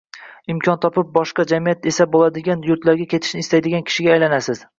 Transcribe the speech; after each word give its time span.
imkon 0.53 0.77
topib 0.85 1.11
boshqa– 1.17 1.45
«jamiyat» 1.51 1.83
desa 1.83 2.07
bo‘ladigan 2.15 2.65
yurtlarga 2.71 3.07
ketishni 3.13 3.45
istaydigan 3.47 3.87
kishiga 3.93 4.15
aylanasiz. 4.19 4.67